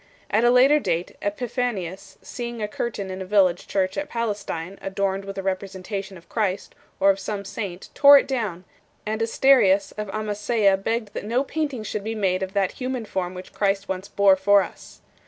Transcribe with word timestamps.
At 0.31 0.43
a 0.43 0.49
later 0.49 0.79
date 0.79 1.15
Epiphanius 1.21 2.13
3, 2.21 2.25
seeing 2.25 2.59
a 2.59 2.67
curtain 2.67 3.11
in 3.11 3.21
a 3.21 3.23
village 3.25 3.67
church 3.67 3.97
in 3.97 4.07
Palestine 4.07 4.79
adorned 4.81 5.25
with 5.25 5.37
a 5.37 5.43
representation 5.43 6.17
of 6.17 6.27
Christ 6.27 6.73
or 6.99 7.11
of 7.11 7.19
some 7.19 7.45
saint 7.45 7.91
tore 7.93 8.17
it 8.17 8.27
down; 8.27 8.63
and 9.05 9.21
Asterius 9.21 9.91
of 9.99 10.07
Amasea 10.07 10.71
4 10.73 10.77
begged 10.77 11.13
that 11.13 11.23
no 11.25 11.43
paintings 11.43 11.85
should 11.85 12.03
be 12.03 12.15
made 12.15 12.41
of 12.41 12.53
that 12.53 12.71
human 12.71 13.05
form 13.05 13.35
which 13.35 13.53
Christ 13.53 13.87
once 13.87 14.07
bore 14.07 14.35
for 14.35 14.63
us. 14.63 15.01